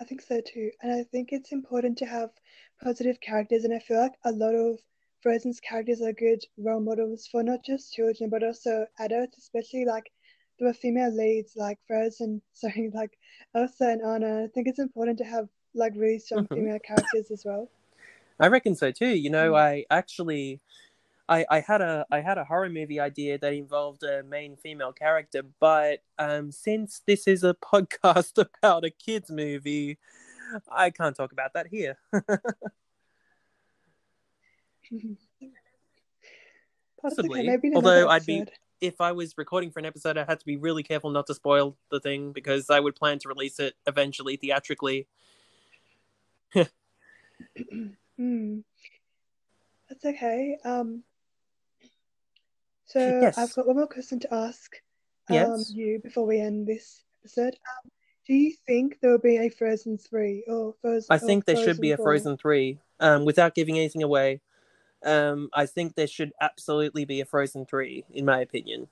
I 0.00 0.04
think 0.04 0.22
so 0.22 0.40
too. 0.40 0.70
And 0.80 0.92
I 0.92 1.02
think 1.04 1.28
it's 1.32 1.52
important 1.52 1.98
to 1.98 2.06
have 2.06 2.30
positive 2.82 3.20
characters. 3.20 3.64
And 3.64 3.74
I 3.74 3.78
feel 3.78 4.00
like 4.00 4.14
a 4.24 4.32
lot 4.32 4.54
of 4.54 4.78
Frozen's 5.20 5.60
characters 5.60 6.00
are 6.00 6.12
good 6.12 6.42
role 6.56 6.80
models 6.80 7.26
for 7.26 7.42
not 7.42 7.62
just 7.64 7.92
children, 7.92 8.30
but 8.30 8.42
also 8.42 8.86
adults, 8.98 9.36
especially 9.36 9.84
like 9.84 10.10
there 10.58 10.68
were 10.68 10.74
female 10.74 11.10
leads 11.14 11.56
like 11.56 11.78
Frozen, 11.86 12.42
sorry, 12.52 12.90
like 12.92 13.18
Elsa 13.54 13.88
and 13.88 14.02
Anna. 14.02 14.44
I 14.44 14.48
think 14.48 14.68
it's 14.68 14.78
important 14.78 15.18
to 15.18 15.24
have 15.24 15.48
like 15.74 15.92
really 15.96 16.18
strong 16.18 16.46
Mhm. 16.46 16.54
female 16.54 16.78
characters 16.80 17.30
as 17.30 17.44
well. 17.44 17.70
I 18.40 18.48
reckon 18.48 18.74
so 18.74 18.90
too. 18.90 19.08
You 19.08 19.30
know, 19.30 19.52
Mm. 19.52 19.58
I 19.58 19.84
actually 19.90 20.60
I, 21.28 21.44
I 21.50 21.60
had 21.60 21.82
a 21.82 22.06
I 22.10 22.20
had 22.20 22.38
a 22.38 22.44
horror 22.44 22.70
movie 22.70 22.98
idea 23.00 23.36
that 23.38 23.52
involved 23.52 24.02
a 24.02 24.22
main 24.22 24.56
female 24.56 24.92
character, 24.92 25.42
but 25.60 26.02
um, 26.18 26.50
since 26.50 27.02
this 27.06 27.26
is 27.28 27.44
a 27.44 27.54
podcast 27.62 28.42
about 28.42 28.84
a 28.84 28.90
kids 28.90 29.30
movie, 29.30 29.98
I 30.70 30.90
can't 30.90 31.14
talk 31.16 31.32
about 31.32 31.52
that 31.54 31.66
here. 31.68 31.98
Possibly, 37.00 37.48
okay, 37.48 37.70
although 37.74 38.08
I'd 38.08 38.26
be. 38.26 38.44
If 38.80 39.00
I 39.00 39.12
was 39.12 39.36
recording 39.36 39.70
for 39.70 39.78
an 39.78 39.86
episode, 39.86 40.16
I 40.16 40.24
had 40.24 40.40
to 40.40 40.46
be 40.46 40.56
really 40.56 40.82
careful 40.82 41.10
not 41.10 41.26
to 41.26 41.34
spoil 41.34 41.76
the 41.90 42.00
thing 42.00 42.32
because 42.32 42.70
I 42.70 42.80
would 42.80 42.96
plan 42.96 43.18
to 43.20 43.28
release 43.28 43.58
it 43.58 43.74
eventually 43.86 44.36
theatrically. 44.36 45.06
Mm. 48.18 48.64
That's 49.88 50.04
okay. 50.04 50.58
Um, 50.64 51.04
so 52.84 53.32
I've 53.36 53.54
got 53.54 53.66
one 53.66 53.76
more 53.76 53.86
question 53.86 54.18
to 54.20 54.34
ask 54.34 54.74
um, 55.30 55.34
Yes. 55.34 55.70
you 55.70 56.00
before 56.02 56.26
we 56.26 56.40
end 56.40 56.66
this 56.66 57.04
episode. 57.22 57.54
Um, 57.54 57.90
do 58.26 58.34
you 58.34 58.54
think 58.66 58.98
there 59.00 59.10
will 59.12 59.18
be 59.18 59.36
a 59.38 59.48
Frozen 59.48 59.98
3 59.98 60.44
or 60.48 60.74
Frozen 60.82 61.06
I 61.10 61.18
think 61.18 61.44
there 61.44 61.56
should 61.56 61.80
be 61.80 61.92
a 61.92 61.96
4? 61.96 62.04
Frozen 62.04 62.36
three. 62.38 62.78
Um, 63.00 63.24
without 63.24 63.54
giving 63.54 63.78
anything 63.78 64.02
away, 64.02 64.40
um, 65.04 65.48
I 65.54 65.66
think 65.66 65.94
there 65.94 66.06
should 66.06 66.32
absolutely 66.40 67.04
be 67.04 67.20
a 67.20 67.24
Frozen 67.24 67.66
three, 67.66 68.04
in 68.12 68.24
my 68.24 68.40
opinion. 68.40 68.88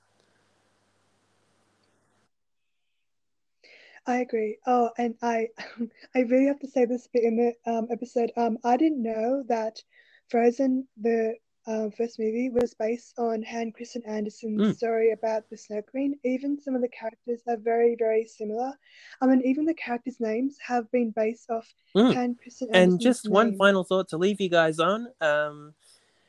I 4.06 4.18
agree. 4.18 4.58
Oh, 4.66 4.90
and 4.98 5.14
I, 5.22 5.48
I 6.14 6.20
really 6.20 6.46
have 6.46 6.60
to 6.60 6.68
say 6.68 6.84
this 6.84 7.08
bit 7.12 7.24
in 7.24 7.36
the 7.36 7.70
um, 7.70 7.88
episode. 7.90 8.30
Um, 8.36 8.58
I 8.64 8.76
didn't 8.76 9.02
know 9.02 9.42
that 9.48 9.82
Frozen, 10.28 10.86
the 11.00 11.34
uh, 11.66 11.90
first 11.96 12.20
movie, 12.20 12.48
was 12.48 12.72
based 12.74 13.18
on 13.18 13.42
Hans 13.42 13.72
Christian 13.74 14.02
Andersen's 14.06 14.60
Mm. 14.60 14.76
story 14.76 15.10
about 15.10 15.50
the 15.50 15.56
Snow 15.56 15.82
Queen. 15.82 16.16
Even 16.24 16.60
some 16.60 16.76
of 16.76 16.82
the 16.82 16.88
characters 16.88 17.42
are 17.48 17.56
very, 17.56 17.96
very 17.98 18.24
similar. 18.24 18.72
I 19.20 19.26
mean, 19.26 19.42
even 19.44 19.64
the 19.64 19.74
characters' 19.74 20.20
names 20.20 20.56
have 20.64 20.88
been 20.92 21.10
based 21.10 21.50
off 21.50 21.66
Mm. 21.96 22.14
Hans 22.14 22.38
Christian 22.40 22.68
And 22.68 22.76
Andersen's 22.92 23.02
just 23.02 23.28
one 23.28 23.50
name. 23.50 23.58
final 23.58 23.82
thought 23.82 24.08
to 24.10 24.16
leave 24.18 24.40
you 24.40 24.48
guys 24.48 24.78
on. 24.78 25.08
Um, 25.20 25.74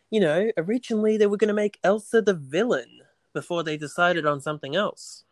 you 0.09 0.19
know, 0.19 0.51
originally 0.57 1.17
they 1.17 1.27
were 1.27 1.37
going 1.37 1.49
to 1.49 1.53
make 1.53 1.79
Elsa 1.83 2.21
the 2.21 2.33
villain 2.33 3.01
before 3.33 3.63
they 3.63 3.77
decided 3.77 4.25
on 4.25 4.41
something 4.41 4.75
else. 4.75 5.23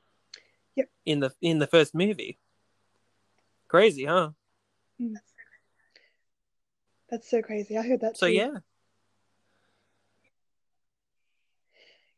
Yep. 0.75 0.89
In 1.05 1.19
the 1.21 1.31
in 1.41 1.59
the 1.59 1.67
first 1.67 1.95
movie. 1.95 2.37
Crazy, 3.67 4.05
huh? 4.05 4.31
Mm. 5.01 5.15
That's 7.09 7.29
so 7.29 7.41
crazy. 7.41 7.77
I 7.77 7.81
heard 7.81 8.01
that 8.01 8.17
So 8.17 8.27
too. 8.27 8.33
yeah. 8.33 8.57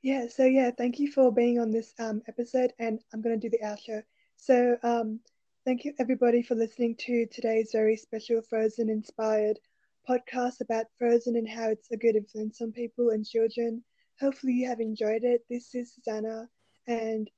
Yeah, 0.01 0.27
so 0.27 0.45
yeah, 0.45 0.71
thank 0.71 0.99
you 0.99 1.11
for 1.11 1.31
being 1.31 1.59
on 1.59 1.71
this 1.71 1.93
um, 1.99 2.21
episode, 2.27 2.71
and 2.79 2.99
I'm 3.13 3.21
going 3.21 3.39
to 3.39 3.49
do 3.49 3.55
the 3.55 3.65
outro. 3.65 4.03
So, 4.37 4.77
um, 4.83 5.19
thank 5.65 5.83
you 5.83 5.93
everybody 5.99 6.43
for 6.43 6.55
listening 6.55 6.95
to 6.99 7.25
today's 7.25 7.71
very 7.73 7.97
special 7.97 8.41
Frozen 8.41 8.89
inspired 8.89 9.59
podcast 10.07 10.61
about 10.61 10.85
Frozen 10.97 11.35
and 11.35 11.47
how 11.47 11.69
it's 11.69 11.91
a 11.91 11.97
good 11.97 12.15
influence 12.15 12.61
on 12.61 12.71
people 12.71 13.09
and 13.09 13.25
children. 13.25 13.83
Hopefully, 14.19 14.53
you 14.53 14.67
have 14.67 14.79
enjoyed 14.79 15.23
it. 15.23 15.45
This 15.49 15.73
is 15.75 15.93
Susanna, 15.93 16.47
and 16.87 17.29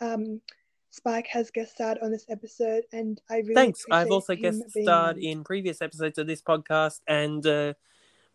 um, 0.00 0.40
Spike 0.90 1.26
has 1.28 1.50
guest 1.50 1.72
starred 1.74 1.98
on 2.02 2.10
this 2.10 2.26
episode, 2.28 2.84
and 2.92 3.20
I 3.30 3.38
really 3.38 3.54
Thanks. 3.54 3.84
I've 3.90 4.10
also 4.10 4.34
guest 4.34 4.62
starred 4.70 5.16
on. 5.16 5.22
in 5.22 5.44
previous 5.44 5.82
episodes 5.82 6.18
of 6.18 6.26
this 6.26 6.42
podcast 6.42 7.00
and 7.06 7.46
uh 7.46 7.74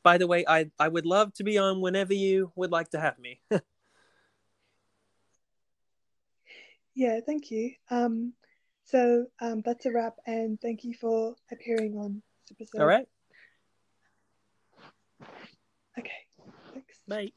by 0.03 0.17
the 0.17 0.27
way, 0.27 0.45
I 0.47 0.71
I 0.79 0.87
would 0.87 1.05
love 1.05 1.33
to 1.33 1.43
be 1.43 1.57
on 1.57 1.81
whenever 1.81 2.13
you 2.13 2.51
would 2.55 2.71
like 2.71 2.91
to 2.91 2.99
have 2.99 3.19
me. 3.19 3.41
Yeah, 6.95 7.19
thank 7.23 7.51
you. 7.51 7.73
Um, 7.91 8.33
so 8.85 9.27
um, 9.39 9.61
that's 9.63 9.85
a 9.85 9.91
wrap, 9.91 10.15
and 10.25 10.59
thank 10.59 10.83
you 10.83 10.95
for 10.99 11.35
appearing 11.51 11.95
on 11.95 12.23
this 12.49 12.57
episode. 12.57 12.81
All 12.81 12.87
right. 12.87 13.07
Okay, 15.99 16.25
thanks. 16.73 16.99
Bye. 17.07 17.31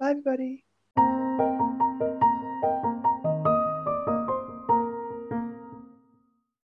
Bye, 0.00 0.10
everybody. 0.10 0.64